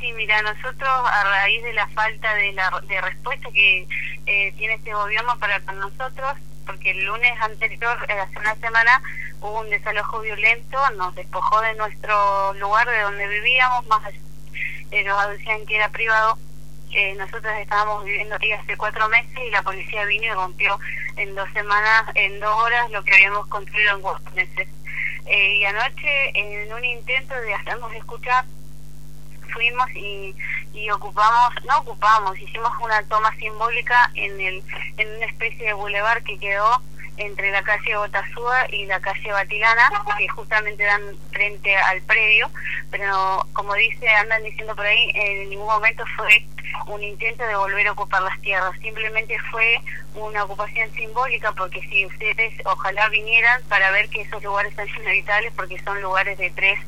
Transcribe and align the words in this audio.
Sí, 0.00 0.12
mira, 0.12 0.40
nosotros 0.42 0.88
a 0.88 1.24
raíz 1.24 1.62
de 1.64 1.72
la 1.72 1.86
falta 1.88 2.34
de, 2.34 2.52
la, 2.52 2.70
de 2.86 3.00
respuesta 3.00 3.48
que 3.52 3.86
eh, 4.26 4.52
tiene 4.56 4.74
este 4.74 4.94
gobierno 4.94 5.36
para 5.38 5.60
con 5.60 5.78
nosotros, 5.78 6.34
porque 6.66 6.92
el 6.92 7.04
lunes 7.04 7.40
anterior, 7.40 7.98
eh, 8.08 8.12
hace 8.12 8.38
una 8.38 8.54
semana, 8.56 9.02
hubo 9.40 9.60
un 9.60 9.70
desalojo 9.70 10.20
violento, 10.20 10.78
nos 10.90 11.14
despojó 11.16 11.60
de 11.62 11.74
nuestro 11.74 12.54
lugar 12.54 12.88
de 12.88 13.00
donde 13.00 13.26
vivíamos, 13.26 13.86
más 13.86 14.02
eh, 14.90 15.04
nos 15.04 15.28
decían 15.30 15.66
que 15.66 15.76
era 15.76 15.88
privado. 15.88 16.38
Eh, 16.90 17.14
nosotros 17.16 17.52
estábamos 17.60 18.04
viviendo 18.04 18.36
ahí 18.40 18.52
hace 18.52 18.76
cuatro 18.76 19.08
meses 19.08 19.36
y 19.36 19.50
la 19.50 19.62
policía 19.62 20.04
vino 20.06 20.24
y 20.24 20.30
rompió 20.30 20.78
en 21.16 21.34
dos 21.34 21.48
semanas, 21.52 22.04
en 22.14 22.40
dos 22.40 22.56
horas, 22.62 22.90
lo 22.90 23.02
que 23.02 23.14
habíamos 23.14 23.46
construido 23.48 23.96
en 23.96 24.00
cuatro 24.00 24.30
meses. 24.32 24.68
Eh, 25.26 25.56
y 25.56 25.64
anoche, 25.66 26.30
en 26.34 26.72
un 26.72 26.84
intento 26.84 27.34
de 27.34 27.52
hacernos 27.52 27.92
escuchar, 27.92 28.46
fuimos 29.52 29.88
y, 29.94 30.34
y 30.72 30.90
ocupamos, 30.90 31.54
no 31.66 31.78
ocupamos, 31.78 32.38
hicimos 32.40 32.72
una 32.82 33.02
toma 33.04 33.34
simbólica 33.36 34.10
en, 34.14 34.40
el, 34.40 34.62
en 34.96 35.16
una 35.16 35.26
especie 35.26 35.66
de 35.66 35.72
bulevar 35.72 36.22
que 36.22 36.38
quedó 36.38 36.82
entre 37.18 37.50
la 37.50 37.62
calle 37.62 37.96
Botazúa 37.96 38.66
y 38.70 38.86
la 38.86 39.00
calle 39.00 39.32
Batilana, 39.32 39.90
que 40.16 40.28
justamente 40.28 40.84
dan 40.84 41.02
frente 41.32 41.76
al 41.76 42.00
predio, 42.02 42.48
pero 42.90 43.46
como 43.52 43.74
dice, 43.74 44.08
andan 44.08 44.42
diciendo 44.44 44.74
por 44.74 44.86
ahí, 44.86 45.10
en 45.14 45.50
ningún 45.50 45.66
momento 45.66 46.04
fue 46.16 46.44
un 46.86 47.02
intento 47.02 47.44
de 47.44 47.56
volver 47.56 47.88
a 47.88 47.92
ocupar 47.92 48.22
las 48.22 48.40
tierras, 48.40 48.72
simplemente 48.80 49.36
fue 49.50 49.80
una 50.14 50.44
ocupación 50.44 50.92
simbólica, 50.92 51.52
porque 51.52 51.80
si 51.88 52.06
ustedes 52.06 52.54
ojalá 52.64 53.08
vinieran 53.08 53.62
para 53.64 53.90
ver 53.90 54.08
que 54.10 54.22
esos 54.22 54.42
lugares 54.42 54.74
son 54.74 54.88
inevitables, 55.02 55.52
porque 55.54 55.78
son 55.82 56.00
lugares 56.00 56.38
de 56.38 56.50
tres 56.50 56.78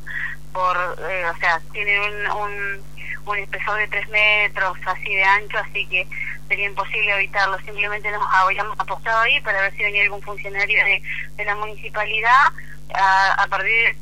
por, 0.53 0.77
eh, 1.09 1.25
o 1.25 1.37
sea, 1.37 1.61
tienen 1.71 2.01
un, 2.01 2.31
un, 2.31 2.83
un 3.25 3.37
espesor 3.37 3.77
de 3.77 3.87
tres 3.87 4.07
metros 4.09 4.77
así 4.85 5.15
de 5.15 5.23
ancho, 5.23 5.57
así 5.59 5.85
que 5.87 6.07
sería 6.47 6.65
imposible 6.67 7.13
evitarlo. 7.15 7.57
Simplemente 7.59 8.11
nos 8.11 8.23
habíamos 8.33 8.79
apostado 8.79 9.21
ahí 9.21 9.39
para 9.41 9.61
ver 9.61 9.75
si 9.75 9.83
venía 9.83 10.03
algún 10.03 10.21
funcionario 10.21 10.83
de, 10.85 11.01
de 11.37 11.45
la 11.45 11.55
municipalidad. 11.55 12.47
A, 12.93 13.43
a 13.43 13.47
partir 13.47 13.95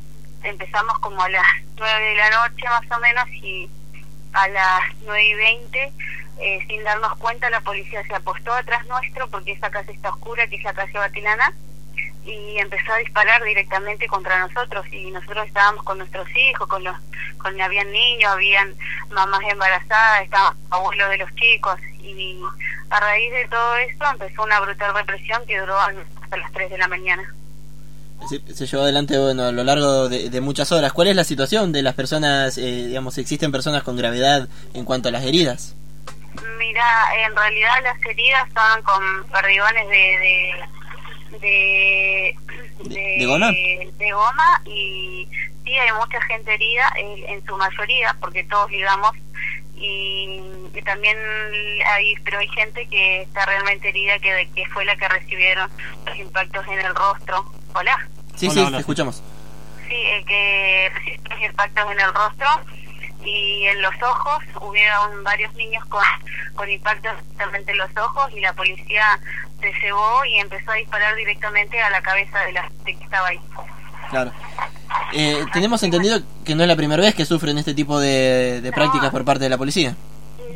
empezamos 0.43 0.97
como 0.99 1.21
a 1.21 1.29
las 1.29 1.45
nueve 1.77 2.05
de 2.05 2.15
la 2.15 2.29
noche 2.29 2.65
más 2.65 2.97
o 2.97 2.99
menos 2.99 3.27
y 3.29 3.69
a 4.33 4.47
las 4.47 4.81
nueve 5.03 5.25
y 5.25 5.33
veinte 5.33 5.91
eh, 6.39 6.65
sin 6.67 6.83
darnos 6.83 7.15
cuenta 7.17 7.49
la 7.49 7.61
policía 7.61 8.03
se 8.05 8.15
apostó 8.15 8.53
atrás 8.53 8.85
nuestro 8.87 9.27
porque 9.29 9.51
esa 9.51 9.69
casa 9.69 9.91
está 9.91 10.09
oscura 10.09 10.47
que 10.47 10.55
es 10.55 10.63
la 10.63 10.73
calle 10.73 10.97
Batilana 10.97 11.53
y 12.25 12.57
empezó 12.57 12.93
a 12.93 12.97
disparar 12.97 13.43
directamente 13.43 14.07
contra 14.07 14.39
nosotros 14.47 14.85
y 14.91 15.09
nosotros 15.11 15.47
estábamos 15.47 15.83
con 15.83 15.97
nuestros 15.97 16.27
hijos, 16.35 16.67
con 16.67 16.83
los, 16.83 16.95
con 17.37 17.59
habían 17.59 17.91
niños, 17.91 18.31
habían 18.31 18.73
mamás 19.09 19.41
embarazadas, 19.49 20.23
estaban 20.23 20.55
abuelos 20.69 21.09
de 21.09 21.17
los 21.17 21.35
chicos 21.35 21.79
y 22.01 22.39
a 22.89 22.99
raíz 22.99 23.31
de 23.31 23.47
todo 23.47 23.77
esto 23.77 24.05
empezó 24.11 24.43
una 24.43 24.59
brutal 24.59 24.93
represión 24.93 25.45
que 25.45 25.59
duró 25.59 25.77
hasta 25.77 26.37
las 26.37 26.51
3 26.51 26.69
de 26.69 26.77
la 26.77 26.87
mañana. 26.87 27.33
Se, 28.27 28.53
se 28.53 28.67
llevó 28.67 28.83
adelante 28.83 29.17
bueno, 29.17 29.45
a 29.45 29.51
lo 29.51 29.63
largo 29.63 30.09
de, 30.09 30.29
de, 30.29 30.41
muchas 30.41 30.73
horas. 30.73 30.91
¿Cuál 30.91 31.07
es 31.07 31.15
la 31.15 31.23
situación 31.23 31.71
de 31.71 31.81
las 31.81 31.95
personas, 31.95 32.57
eh, 32.57 32.87
digamos, 32.87 33.17
existen 33.17 33.49
personas 33.51 33.83
con 33.83 33.95
gravedad 33.95 34.49
en 34.73 34.83
cuanto 34.83 35.07
a 35.07 35.11
las 35.11 35.23
heridas? 35.23 35.75
Mira, 36.57 36.85
en 37.25 37.33
realidad 37.33 37.75
las 37.81 38.05
heridas 38.05 38.45
estaban 38.47 38.83
con 38.83 39.01
perdigones 39.31 39.87
de, 39.87 39.95
de 39.95 40.53
de, 41.31 42.35
de, 42.85 43.15
de, 43.17 43.25
goma? 43.25 43.51
de, 43.51 44.11
goma 44.11 44.61
y 44.65 45.27
sí 45.63 45.77
hay 45.77 45.91
mucha 45.93 46.21
gente 46.21 46.53
herida 46.53 46.91
en, 46.97 47.29
en 47.29 47.45
su 47.45 47.55
mayoría 47.57 48.15
porque 48.19 48.43
todos 48.45 48.69
ligamos 48.71 49.11
y, 49.75 50.41
y, 50.73 50.81
también 50.81 51.17
hay 51.85 52.15
pero 52.25 52.39
hay 52.39 52.47
gente 52.49 52.85
que 52.87 53.21
está 53.21 53.45
realmente 53.45 53.89
herida 53.89 54.19
que, 54.19 54.49
que 54.55 54.65
fue 54.67 54.83
la 54.85 54.95
que 54.97 55.07
recibieron 55.07 55.69
los 56.05 56.17
impactos 56.17 56.65
en 56.67 56.79
el 56.79 56.95
rostro 56.95 57.51
hola 57.73 58.07
sí 58.35 58.47
hola, 58.47 58.53
sí 58.53 58.59
hola. 58.59 58.71
te 58.71 58.81
escuchamos 58.81 59.23
sí 59.87 59.95
el 59.95 60.25
que 60.25 60.91
recibió 60.93 61.21
los 61.29 61.41
impactos 61.41 61.91
en 61.91 61.99
el 61.99 62.13
rostro 62.13 62.47
y 63.23 63.65
en 63.67 63.81
los 63.81 63.93
ojos 64.01 64.43
hubieron 64.61 65.23
varios 65.23 65.53
niños 65.55 65.83
con, 65.85 66.03
con 66.55 66.69
impactos 66.69 67.11
justamente 67.27 67.71
en 67.71 67.77
los 67.77 67.89
ojos 67.97 68.31
y 68.33 68.39
la 68.39 68.53
policía 68.53 69.19
se 69.59 69.73
cebó 69.81 70.23
y 70.25 70.39
empezó 70.39 70.71
a 70.71 70.75
disparar 70.75 71.15
directamente 71.15 71.81
a 71.81 71.89
la 71.89 72.01
cabeza 72.01 72.39
de 72.39 72.53
la 72.53 72.63
gente 72.63 72.95
que 72.95 73.03
estaba 73.03 73.27
ahí. 73.27 73.39
Claro. 74.09 74.31
Eh, 75.13 75.45
tenemos 75.53 75.83
entendido 75.83 76.21
que 76.45 76.55
no 76.55 76.63
es 76.63 76.67
la 76.67 76.75
primera 76.75 77.01
vez 77.01 77.13
que 77.13 77.25
sufren 77.25 77.57
este 77.57 77.73
tipo 77.73 77.99
de, 77.99 78.61
de 78.61 78.71
prácticas 78.71 79.11
por 79.11 79.25
parte 79.25 79.43
de 79.43 79.49
la 79.49 79.57
policía. 79.57 79.95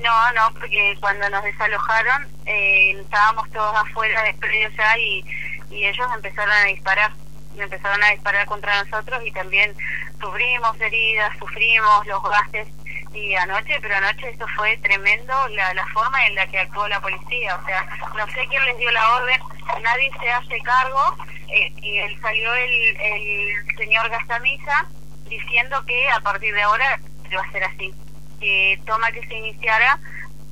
No, 0.02 0.34
no, 0.34 0.54
porque 0.60 0.98
cuando 1.00 1.30
nos 1.30 1.44
desalojaron 1.44 2.28
eh, 2.46 2.92
estábamos 3.00 3.50
todos 3.52 3.76
afuera 3.76 4.24
del 4.24 4.36
predio 4.36 4.70
ya 4.78 4.98
y, 4.98 5.24
y 5.70 5.86
ellos 5.86 6.08
empezaron 6.16 6.52
a 6.52 6.64
disparar 6.66 7.12
empezaron 7.62 8.04
a 8.04 8.10
disparar 8.12 8.46
contra 8.48 8.84
nosotros 8.84 9.22
y 9.26 9.32
también 9.32 9.74
sufrimos 10.20 10.80
heridas, 10.80 11.38
sufrimos 11.38 12.06
los 12.08 12.22
gases 12.24 12.68
y 13.14 13.36
anoche, 13.36 13.78
pero 13.82 13.96
anoche 13.96 14.30
esto 14.30 14.46
fue 14.56 14.78
tremendo 14.78 15.34
la, 15.50 15.74
la 15.74 15.86
forma 15.88 16.26
en 16.26 16.36
la 16.36 16.48
que 16.48 16.60
actuó 16.60 16.88
la 16.88 17.00
policía, 17.00 17.56
o 17.56 17.66
sea, 17.66 17.86
no 18.18 18.26
sé 18.28 18.46
quién 18.50 18.66
les 18.66 18.78
dio 18.78 18.92
la 18.92 19.16
orden, 19.16 19.40
nadie 19.84 20.12
se 20.20 20.32
hace 20.32 20.60
cargo 20.62 21.16
eh, 21.50 21.72
y 21.82 22.16
salió 22.22 22.54
el, 22.56 22.98
el 22.98 23.78
señor 23.78 24.10
Gastamisa 24.10 24.88
diciendo 25.28 25.84
que 25.86 26.10
a 26.10 26.20
partir 26.22 26.54
de 26.54 26.62
ahora 26.64 27.00
iba 27.30 27.42
a 27.42 27.52
ser 27.52 27.64
así, 27.64 27.94
que 28.40 28.80
toma 28.86 29.12
que 29.12 29.26
se 29.28 29.36
iniciara, 29.36 30.00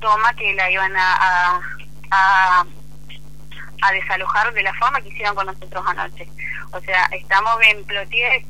toma 0.00 0.32
que 0.34 0.52
la 0.54 0.70
iban 0.70 0.96
a, 0.96 1.14
a, 1.14 1.60
a 2.10 2.66
a 3.82 3.92
desalojar 3.92 4.52
de 4.52 4.62
la 4.62 4.72
forma 4.74 5.00
que 5.00 5.08
hicieron 5.08 5.34
con 5.34 5.46
nosotros 5.46 5.84
anoche. 5.86 6.26
O 6.72 6.80
sea, 6.80 7.04
estamos 7.12 7.54
en 7.68 7.84
Plotier 7.84 8.42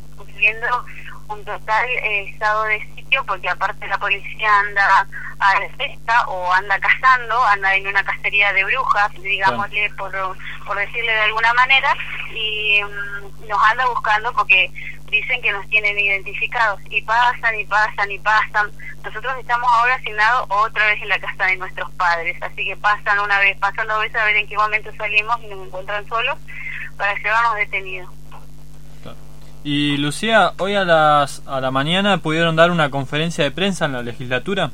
un 1.28 1.44
total 1.44 1.88
eh, 1.88 2.30
estado 2.30 2.64
de 2.64 2.80
sitio 2.94 3.24
porque 3.24 3.48
aparte 3.48 3.86
la 3.86 3.98
policía 3.98 4.58
anda 4.60 5.06
a 5.38 5.60
la 5.60 5.68
festa 5.76 6.26
o 6.28 6.52
anda 6.52 6.78
cazando, 6.78 7.42
anda 7.44 7.74
en 7.74 7.86
una 7.86 8.02
cacería 8.04 8.52
de 8.52 8.64
brujas, 8.64 9.10
digámosle 9.22 9.90
por, 9.96 10.12
por 10.66 10.76
decirle 10.76 11.12
de 11.12 11.20
alguna 11.20 11.52
manera, 11.54 11.94
y 12.34 12.82
um, 12.82 13.48
nos 13.48 13.62
anda 13.70 13.86
buscando 13.86 14.32
porque 14.32 14.70
dicen 15.12 15.42
que 15.42 15.52
nos 15.52 15.68
tienen 15.68 15.96
identificados 15.98 16.80
y 16.90 17.02
pasan 17.02 17.60
y 17.60 17.64
pasan 17.66 18.10
y 18.10 18.18
pasan. 18.18 18.70
Nosotros 19.04 19.34
estamos 19.38 19.70
ahora 19.74 19.94
asignados 19.94 20.46
otra 20.48 20.86
vez 20.86 21.02
en 21.02 21.08
la 21.10 21.18
casa 21.20 21.44
de 21.44 21.56
nuestros 21.58 21.90
padres, 21.92 22.36
así 22.42 22.64
que 22.64 22.76
pasan 22.76 23.20
una 23.20 23.38
vez, 23.38 23.56
pasan 23.58 23.86
dos 23.86 24.00
veces 24.00 24.16
a 24.16 24.24
ver 24.24 24.36
en 24.36 24.48
qué 24.48 24.56
momento 24.56 24.90
salimos 24.96 25.36
y 25.42 25.46
nos 25.48 25.66
encuentran 25.66 26.08
solos 26.08 26.38
para 26.96 27.14
llevarnos 27.14 27.56
detenidos. 27.56 28.10
Y 29.64 29.96
Lucía, 29.98 30.54
hoy 30.58 30.74
a 30.74 30.84
las 30.84 31.42
a 31.46 31.60
la 31.60 31.70
mañana 31.70 32.18
pudieron 32.18 32.56
dar 32.56 32.72
una 32.72 32.90
conferencia 32.90 33.44
de 33.44 33.52
prensa 33.52 33.84
en 33.84 33.92
la 33.92 34.02
legislatura. 34.02 34.72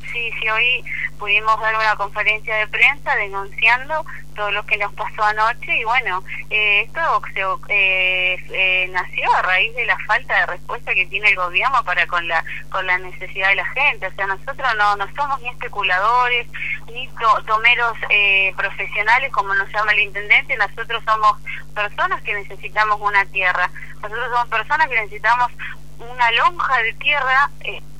Sí, 0.00 0.30
sí, 0.40 0.48
hoy 0.48 0.82
pudimos 1.18 1.58
dar 1.60 1.74
una 1.74 1.96
conferencia 1.96 2.56
de 2.56 2.66
prensa 2.68 3.14
denunciando 3.16 4.04
todo 4.36 4.50
lo 4.50 4.64
que 4.66 4.76
nos 4.76 4.92
pasó 4.92 5.24
anoche 5.24 5.76
y 5.76 5.84
bueno, 5.84 6.22
eh, 6.50 6.82
esto 6.82 7.22
eh, 7.68 8.36
eh, 8.50 8.88
nació 8.92 9.34
a 9.34 9.42
raíz 9.42 9.74
de 9.74 9.86
la 9.86 9.98
falta 10.00 10.38
de 10.40 10.46
respuesta 10.46 10.94
que 10.94 11.06
tiene 11.06 11.30
el 11.30 11.36
gobierno 11.36 11.82
para 11.84 12.06
con 12.06 12.28
la 12.28 12.44
con 12.70 12.86
la 12.86 12.98
necesidad 12.98 13.48
de 13.48 13.56
la 13.56 13.64
gente. 13.64 14.06
O 14.06 14.12
sea, 14.12 14.26
nosotros 14.26 14.68
no, 14.76 14.96
no 14.96 15.06
somos 15.16 15.40
ni 15.40 15.48
especuladores, 15.48 16.46
ni 16.92 17.08
to 17.08 17.42
tomeros 17.46 17.96
eh, 18.10 18.52
profesionales 18.56 19.32
como 19.32 19.54
nos 19.54 19.72
llama 19.72 19.92
el 19.92 20.00
intendente, 20.00 20.56
nosotros 20.56 21.02
somos 21.04 21.38
personas 21.74 22.22
que 22.22 22.34
necesitamos 22.34 23.00
una 23.00 23.24
tierra, 23.26 23.70
nosotros 24.02 24.28
somos 24.30 24.48
personas 24.48 24.88
que 24.88 25.00
necesitamos 25.00 25.50
una 25.98 26.30
lonja 26.32 26.82
de 26.82 26.92
tierra. 26.94 27.50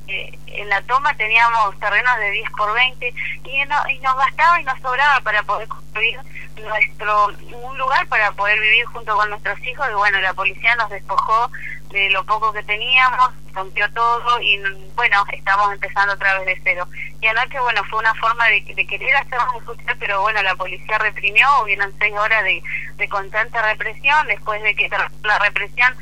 Eh, 0.07 0.39
en 0.47 0.69
la 0.69 0.81
toma 0.83 1.13
teníamos 1.15 1.77
terrenos 1.79 2.17
de 2.17 2.31
10 2.31 2.49
por 2.51 2.73
20 2.73 3.13
y, 3.43 3.65
no, 3.65 3.75
y 3.89 3.99
nos 3.99 4.15
bastaba 4.15 4.59
y 4.61 4.63
nos 4.63 4.79
sobraba 4.79 5.19
para 5.19 5.43
poder 5.43 5.67
construir 5.67 6.17
nuestro 6.61 7.27
un 7.61 7.77
lugar 7.77 8.07
para 8.07 8.31
poder 8.31 8.57
vivir 8.59 8.85
junto 8.85 9.15
con 9.17 9.29
nuestros 9.29 9.59
hijos 9.65 9.85
y 9.91 9.93
bueno 9.95 10.21
la 10.21 10.33
policía 10.33 10.75
nos 10.75 10.89
despojó 10.89 11.51
de 11.89 12.09
lo 12.11 12.23
poco 12.25 12.53
que 12.53 12.63
teníamos 12.63 13.33
rompió 13.53 13.91
todo 13.91 14.39
y 14.41 14.57
bueno 14.95 15.25
estamos 15.33 15.73
empezando 15.73 16.13
otra 16.13 16.39
vez 16.39 16.45
de 16.45 16.61
cero. 16.63 16.87
Y 17.21 17.27
anoche 17.27 17.59
bueno 17.59 17.83
fue 17.89 17.99
una 17.99 18.13
forma 18.15 18.47
de, 18.47 18.61
de 18.61 18.87
querer 18.87 19.13
hacernos 19.17 19.55
escuchar 19.57 19.97
pero 19.99 20.21
bueno 20.21 20.41
la 20.41 20.55
policía 20.55 20.97
reprimió 20.99 21.47
hubieron 21.63 21.93
seis 21.99 22.13
horas 22.17 22.43
de, 22.45 22.63
de 22.95 23.09
constante 23.09 23.61
represión 23.61 24.25
después 24.27 24.63
de 24.63 24.73
que 24.73 24.89
la 25.23 25.39
represión 25.39 25.93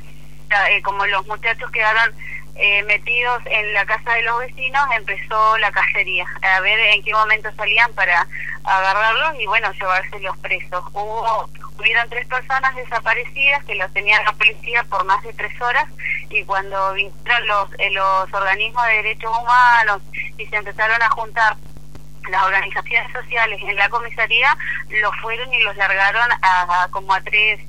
eh, 0.70 0.82
como 0.84 1.06
los 1.08 1.26
muchachos 1.28 1.70
quedaron 1.72 2.14
eh, 2.56 2.84
metidos 2.84 3.42
en 3.46 3.74
la 3.74 3.86
casa 3.86 4.14
de 4.14 4.24
los 4.24 4.40
vecinos, 4.40 4.84
empezó 4.98 5.58
la 5.58 5.72
cacería, 5.72 6.26
a 6.42 6.60
ver 6.62 6.80
en 6.80 7.04
qué 7.04 7.14
momento 7.14 7.50
salían 7.56 7.94
para 7.94 8.28
agarrarlos 8.64 9.40
y 9.40 9.46
bueno, 9.46 9.72
llevárselos 9.74 10.38
presos. 10.38 10.84
Hubo 10.94 11.50
hubieron 11.78 12.10
tres 12.10 12.26
personas 12.28 12.76
desaparecidas 12.76 13.64
que 13.66 13.76
los 13.76 13.92
tenían 13.94 14.24
la 14.24 14.32
policía 14.34 14.84
por 14.86 15.04
más 15.06 15.22
de 15.24 15.34
tres 15.34 15.60
horas 15.62 15.86
y 16.30 16.44
cuando 16.44 16.94
vinieron 16.94 17.48
los, 17.48 17.70
eh, 17.78 17.92
los 17.92 18.34
organismos 18.34 18.86
de 18.88 18.94
derechos 18.94 19.32
humanos 19.38 20.02
y 20.38 20.46
se 20.46 20.56
empezaron 20.56 21.02
a 21.02 21.10
juntar 21.10 21.58
las 22.30 22.44
organizaciones 22.44 23.12
sociales 23.12 23.60
en 23.62 23.76
la 23.76 23.90
comisaría, 23.90 24.58
los 24.90 25.16
fueron 25.22 25.54
y 25.54 25.62
los 25.62 25.76
largaron 25.76 26.30
a, 26.42 26.88
como 26.92 27.14
a 27.14 27.22
tres 27.22 27.60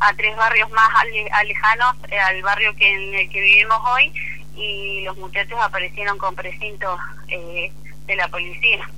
a 0.00 0.14
tres 0.14 0.34
barrios 0.34 0.70
más 0.70 0.88
alejanos 1.30 1.94
eh, 2.08 2.18
al 2.18 2.40
barrio 2.42 2.74
que 2.74 2.90
en 2.90 3.14
el 3.14 3.30
que 3.30 3.38
vivimos 3.38 3.78
hoy 3.92 4.10
y 4.56 5.02
los 5.02 5.16
muchachos 5.16 5.58
aparecieron 5.60 6.18
con 6.18 6.34
precintos 6.34 6.98
eh, 7.28 7.72
de 8.06 8.16
la 8.16 8.28
policía 8.28 8.88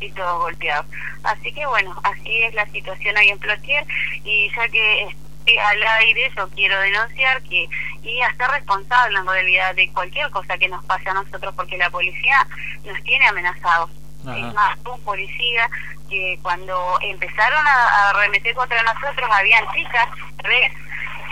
y 0.00 0.10
todos 0.12 0.42
golpeados. 0.42 0.86
Así 1.22 1.52
que 1.52 1.66
bueno, 1.66 1.98
así 2.02 2.42
es 2.42 2.54
la 2.54 2.66
situación 2.66 3.16
ahí 3.16 3.28
en 3.28 3.38
Plotier 3.38 3.84
y 4.24 4.50
ya 4.54 4.68
que 4.68 5.02
estoy 5.02 5.58
al 5.58 5.82
aire 6.00 6.32
yo 6.36 6.48
quiero 6.50 6.78
denunciar 6.80 7.42
que 7.42 7.68
y 8.02 8.20
hasta 8.22 8.48
responsable 8.48 9.18
en 9.18 9.26
realidad 9.26 9.74
de 9.74 9.90
cualquier 9.92 10.30
cosa 10.30 10.58
que 10.58 10.68
nos 10.68 10.84
pase 10.84 11.08
a 11.08 11.14
nosotros 11.14 11.54
porque 11.54 11.78
la 11.78 11.90
policía 11.90 12.46
nos 12.84 13.02
tiene 13.02 13.26
amenazados. 13.26 13.90
Es 14.24 14.54
más, 14.54 14.78
un 14.90 14.98
policía 15.02 15.68
que 16.08 16.38
cuando 16.40 16.98
empezaron 17.02 17.66
a, 17.66 18.08
arremeter 18.08 18.54
contra 18.54 18.82
nosotros 18.82 19.28
habían 19.30 19.64
chicas, 19.74 20.08
tres 20.42 20.72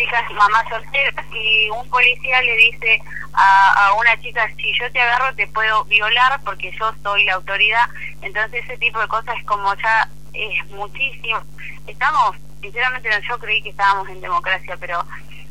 chicas 0.03 0.31
mamás 0.33 0.69
solteras 0.69 1.27
y 1.33 1.71
un 1.71 1.89
policía 1.89 2.43
le 2.43 2.57
dice 2.57 3.01
a, 3.35 3.93
una 3.99 4.21
chica 4.21 4.49
si 4.57 4.73
yo 4.79 4.91
te 4.91 5.01
agarro 5.01 5.35
te 5.37 5.47
puedo 5.49 5.85
violar 5.85 6.41
porque 6.45 6.73
yo 6.73 6.93
soy 7.03 7.25
la 7.25 7.35
autoridad 7.35 7.89
entonces 8.21 8.65
ese 8.65 8.79
tipo 8.79 9.01
de 9.01 9.07
cosas 9.07 9.37
es 9.39 9.45
como 9.45 9.75
ya 9.77 10.09
es 10.35 10.71
muchísimo. 10.71 11.41
Estamos 11.87 12.37
sinceramente 12.61 13.11
yo 13.29 13.39
creí 13.39 13.63
que 13.63 13.71
estábamos 13.71 14.09
en 14.09 14.21
democracia 14.21 14.77
pero 14.81 15.05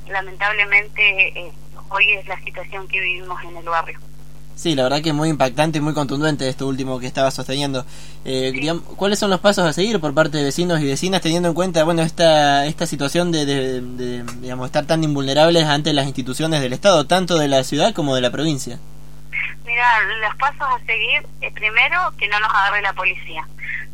lamentablemente 0.07 1.39
eh, 1.39 1.51
hoy 1.89 2.11
es 2.13 2.27
la 2.27 2.39
situación 2.41 2.87
que 2.87 2.99
vivimos 2.99 3.41
en 3.43 3.55
el 3.55 3.65
barrio 3.65 3.99
Sí, 4.55 4.75
la 4.75 4.83
verdad 4.83 5.01
que 5.01 5.09
es 5.09 5.15
muy 5.15 5.29
impactante 5.29 5.79
y 5.79 5.81
muy 5.81 5.93
contundente 5.93 6.47
esto 6.47 6.67
último 6.67 6.99
que 6.99 7.07
estaba 7.07 7.31
sosteniendo. 7.31 7.85
Eh, 8.25 8.53
¿Cuáles 8.95 9.17
son 9.17 9.29
los 9.31 9.39
pasos 9.39 9.65
a 9.65 9.73
seguir 9.73 9.99
por 9.99 10.13
parte 10.13 10.37
de 10.37 10.43
vecinos 10.43 10.79
y 10.81 10.85
vecinas 10.85 11.21
teniendo 11.21 11.49
en 11.49 11.55
cuenta 11.55 11.83
bueno 11.83 12.03
esta 12.03 12.65
esta 12.67 12.85
situación 12.85 13.31
de, 13.31 13.45
de, 13.45 14.23
digamos 14.41 14.67
estar 14.67 14.85
tan 14.85 15.03
invulnerables 15.03 15.65
ante 15.65 15.93
las 15.93 16.05
instituciones 16.05 16.61
del 16.61 16.73
Estado, 16.73 17.07
tanto 17.07 17.37
de 17.37 17.47
la 17.47 17.63
ciudad 17.63 17.93
como 17.93 18.13
de 18.13 18.21
la 18.21 18.29
provincia? 18.29 18.77
Mira, 19.65 19.85
los 20.21 20.35
pasos 20.35 20.61
a 20.61 20.85
seguir, 20.85 21.25
eh, 21.41 21.51
primero, 21.53 22.11
que 22.17 22.27
no 22.27 22.39
nos 22.39 22.49
agarre 22.49 22.81
la 22.81 22.93
policía. 22.93 23.47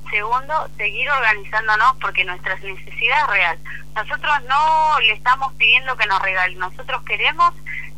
Segundo, 0.09 0.67
seguir 0.77 1.09
organizándonos 1.09 1.95
porque 2.01 2.23
nuestra 2.23 2.55
necesidad 2.55 3.21
es 3.23 3.27
real. 3.27 3.57
Nosotros 3.95 4.33
no 4.49 4.99
le 5.01 5.13
estamos 5.13 5.53
pidiendo 5.53 5.95
que 5.97 6.07
nos 6.07 6.21
regalen, 6.21 6.59
nosotros 6.59 7.03
queremos 7.03 7.53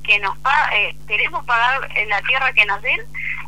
que 0.10 0.18
nos 0.18 0.36
eh, 0.74 0.96
queremos 1.08 1.46
pagar 1.46 1.88
la 2.08 2.20
tierra 2.24 2.52
que 2.54 2.66
nos 2.66 2.82
den 2.82 3.00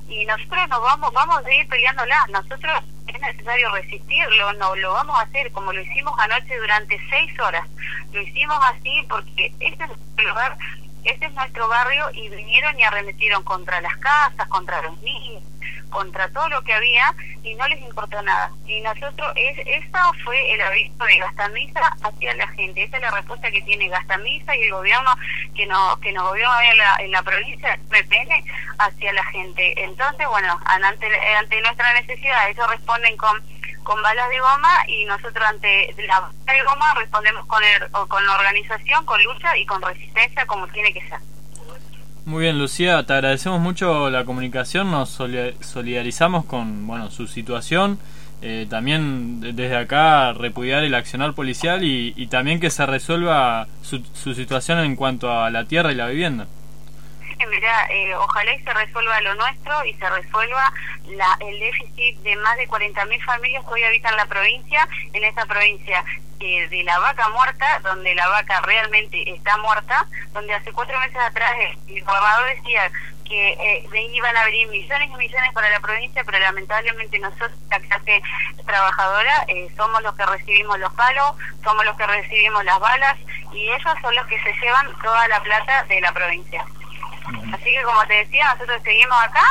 y 0.08 0.24
nosotros 0.26 0.70
nos 0.70 0.80
vamos 0.84 1.12
vamos 1.12 1.40
a 1.40 1.44
seguir 1.44 1.68
peleándola. 1.68 2.28
Nosotros 2.30 2.72
es 3.08 3.20
necesario 3.20 3.72
resistirlo 3.74 4.54
no 4.54 4.76
lo 4.76 4.94
vamos 4.94 5.18
a 5.18 5.24
hacer 5.24 5.52
como 5.54 5.74
lo 5.74 5.82
hicimos 5.82 6.14
anoche 6.20 6.56
durante 6.60 7.00
seis 7.10 7.40
horas. 7.40 7.68
Lo 8.14 8.22
hicimos 8.22 8.58
así 8.64 9.04
porque 9.10 9.52
este 9.60 9.86
es 9.86 9.90
el 10.18 10.28
lugar 10.28 10.56
este 11.04 11.26
es 11.26 11.34
nuestro 11.34 11.68
barrio 11.68 12.10
y 12.14 12.30
vinieron 12.30 12.80
y 12.80 12.84
arremetieron 12.84 13.44
contra 13.44 13.82
las 13.82 13.96
casas 13.98 14.48
contra 14.48 14.82
los 14.82 15.02
niños 15.02 15.44
contra 15.92 16.28
todo 16.30 16.50
lo 16.50 16.64
que 16.64 16.74
había 16.74 17.14
y 17.44 17.54
no 17.54 17.68
les 17.68 17.80
importó 17.82 18.20
nada. 18.24 18.50
Y 18.66 18.82
nosotros, 18.82 19.32
es, 19.36 19.60
eso 19.60 20.14
fue 20.24 20.54
el 20.54 20.62
aviso 20.62 21.04
de 21.04 21.18
Gastamisa 21.20 21.82
hacia 22.02 22.34
la 22.36 22.48
gente. 22.48 22.84
Esa 22.84 22.98
es 22.98 23.04
la 23.04 23.12
respuesta 23.12 23.52
que 23.52 23.62
tiene 23.62 23.90
Gastamisa 23.90 24.56
y 24.56 24.64
el 24.64 24.72
gobierno 24.72 25.12
que 25.54 25.68
nos, 25.68 26.00
que 26.00 26.12
nos 26.14 26.30
gobierna 26.30 26.72
en 26.72 26.78
la, 26.78 26.96
en 27.02 27.12
la 27.12 27.22
provincia, 27.22 27.78
PPN, 27.90 28.44
hacia 28.80 29.14
la 29.14 29.24
gente. 29.26 29.84
Entonces, 29.84 30.28
bueno, 30.28 30.60
ante, 30.66 31.08
ante 31.38 31.62
nuestra 31.62 31.94
necesidad, 31.94 32.50
ellos 32.50 32.70
responden 32.70 33.18
con 33.18 33.44
con 33.84 34.02
balas 34.02 34.30
de 34.30 34.40
goma 34.40 34.88
y 34.88 35.06
nosotros 35.06 35.44
ante 35.46 35.94
la 36.08 36.20
bala 36.20 36.54
de 36.54 36.64
goma 36.64 36.94
respondemos 36.96 37.46
con, 37.46 37.64
el, 37.64 37.92
con 37.92 38.28
organización, 38.30 39.06
con 39.06 39.24
lucha 39.24 39.58
y 39.58 39.66
con 39.66 39.82
resistencia 39.82 40.46
como 40.46 40.68
tiene 40.68 40.94
que 40.94 41.02
ser. 41.08 41.20
Muy 42.26 42.44
bien, 42.44 42.60
Lucía, 42.60 43.04
te 43.04 43.14
agradecemos 43.14 43.60
mucho 43.60 44.10
la 44.12 44.26
comunicación, 44.26 44.92
nos 44.92 45.10
solidarizamos 45.10 46.46
con 46.46 46.86
bueno 46.86 47.10
su 47.10 47.26
situación, 47.26 48.00
eh, 48.44 48.68
también 48.70 49.42
desde 49.42 49.76
acá 49.76 50.32
repudiar 50.34 50.84
el 50.84 50.94
accionar 50.94 51.34
policial 51.34 51.84
y, 51.84 52.14
y 52.16 52.28
también 52.28 52.60
que 52.60 52.70
se 52.70 52.86
resuelva 52.86 53.68
su, 53.82 54.04
su, 54.14 54.36
situación 54.36 54.80
en 54.80 54.96
cuanto 54.96 55.32
a 55.32 55.50
la 55.50 55.66
tierra 55.66 55.92
y 55.92 55.96
la 55.96 56.08
vivienda. 56.08 56.48
Sí, 57.42 57.48
mira, 57.48 57.88
eh, 57.90 58.16
ojalá 58.16 58.54
y 58.54 58.60
se 58.60 58.72
resuelva 58.72 59.20
lo 59.22 59.34
nuestro 59.34 59.84
y 59.86 59.96
se 59.96 60.08
resuelva 60.08 60.72
la, 61.08 61.38
el 61.40 61.60
déficit 61.60 62.20
de 62.20 62.36
más 62.36 62.56
de 62.56 62.70
40.000 62.70 63.26
familias 63.26 63.66
que 63.66 63.74
hoy 63.74 63.84
habitan 63.84 64.16
la 64.16 64.28
provincia. 64.28 64.88
En 65.14 65.24
esta 65.24 65.44
provincia 65.48 66.04
de 66.38 66.84
la 66.86 67.00
vaca 67.00 67.30
muerta, 67.30 67.80
donde 67.84 68.14
la 68.14 68.28
vaca 68.28 68.62
realmente 68.62 69.28
está 69.34 69.58
muerta, 69.58 70.06
donde 70.34 70.54
hace 70.54 70.72
cuatro 70.72 71.00
meses 71.00 71.18
atrás 71.18 71.52
el 71.88 72.04
gobernador 72.04 72.56
decía 72.56 72.92
que 73.26 73.54
eh, 73.54 74.08
iban 74.12 74.38
a 74.38 74.46
venir 74.46 74.68
millones 74.68 75.10
y 75.10 75.16
millones 75.16 75.54
para 75.54 75.70
la 75.72 75.80
provincia, 75.80 76.24
pero 76.24 76.38
lamentablemente 76.38 77.18
nosotros, 77.18 77.54
la 77.72 77.80
clase 77.80 78.22
trabajadora, 78.68 79.46
eh, 79.48 79.68
somos 79.76 80.04
los 80.04 80.14
que 80.16 80.26
recibimos 80.28 80.78
los 80.78 80.94
palos, 80.94 81.36
somos 81.64 81.86
los 81.86 81.98
que 81.98 82.06
recibimos 82.06 82.64
las 82.66 82.80
balas, 82.80 83.18
y 83.52 83.70
ellos 83.70 83.96
son 84.00 84.14
los 84.14 84.28
que 84.28 84.40
se 84.42 84.54
llevan 84.62 84.96
toda 85.02 85.28
la 85.28 85.42
plata 85.42 85.84
de 85.86 86.02
la 86.02 86.12
provincia. 86.12 86.66
Así 87.54 87.64
que 87.64 87.84
como 87.84 88.02
te 88.08 88.14
decía, 88.14 88.54
nosotros 88.54 88.82
seguimos 88.84 89.18
acá 89.24 89.44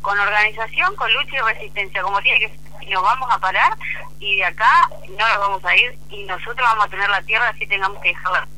con 0.00 0.18
organización, 0.18 0.94
con 0.96 1.12
lucha 1.12 1.36
y 1.36 1.54
resistencia, 1.54 2.02
como 2.02 2.20
tiene 2.20 2.40
que 2.40 2.62
y 2.82 2.90
nos 2.90 3.02
vamos 3.02 3.28
a 3.30 3.38
parar 3.38 3.72
y 4.18 4.36
de 4.36 4.44
acá 4.44 4.88
no 5.08 5.28
nos 5.28 5.38
vamos 5.38 5.64
a 5.64 5.76
ir 5.76 5.98
y 6.10 6.24
nosotros 6.24 6.56
vamos 6.56 6.86
a 6.86 6.88
tener 6.88 7.08
la 7.08 7.22
tierra 7.22 7.48
así 7.48 7.66
tengamos 7.66 8.00
que 8.00 8.08
dejarla 8.08 8.48